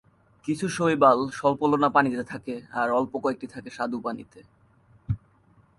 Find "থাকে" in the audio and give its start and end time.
2.23-2.55, 3.47-3.69